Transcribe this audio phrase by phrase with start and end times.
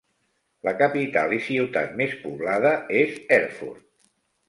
[0.67, 3.89] La capital i ciutat més poblada és Erfurt.